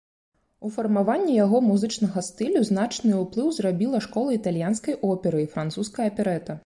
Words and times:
У 0.67 0.69
фармаванні 0.75 1.35
яго 1.39 1.57
музычнага 1.67 2.23
стылю 2.29 2.63
значны 2.71 3.13
ўплыў 3.25 3.53
зрабіла 3.59 4.01
школа 4.07 4.29
італьянскай 4.39 4.99
оперы 5.13 5.39
і 5.45 5.51
французская 5.59 6.05
аперэта. 6.15 6.59